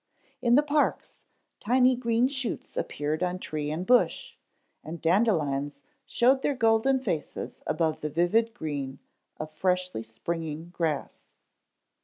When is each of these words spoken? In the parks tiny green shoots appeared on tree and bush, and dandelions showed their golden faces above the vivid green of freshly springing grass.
In 0.41 0.55
the 0.55 0.63
parks 0.63 1.19
tiny 1.59 1.95
green 1.95 2.27
shoots 2.27 2.75
appeared 2.75 3.21
on 3.21 3.37
tree 3.37 3.69
and 3.69 3.85
bush, 3.85 4.33
and 4.83 4.99
dandelions 4.99 5.83
showed 6.07 6.41
their 6.41 6.55
golden 6.55 6.99
faces 6.99 7.61
above 7.67 8.01
the 8.01 8.09
vivid 8.09 8.51
green 8.55 8.97
of 9.37 9.51
freshly 9.51 10.01
springing 10.01 10.69
grass. 10.71 11.27